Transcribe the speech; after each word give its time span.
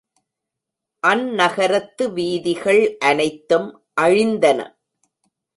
அந் 1.03 1.25
நகரத்து 1.33 2.11
வீதிகள் 2.13 2.97
அனைத்தும் 2.99 3.69
அழிந்தன. 4.01 4.59